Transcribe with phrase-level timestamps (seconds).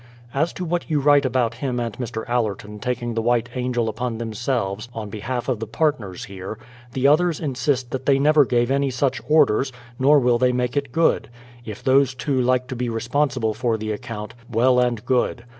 [0.33, 2.27] As to what you write about hini and Mr.
[2.27, 5.59] Allerton 227 228 BRADFORD'S HISTORY OF taking the White Angel upon themselves on behalf of
[5.59, 6.57] the partners here,
[6.93, 10.91] the others insist that they never gave any such orders, nor will they make it
[10.91, 11.29] good;
[11.65, 15.43] if those two like to be responsible for the account, well and good.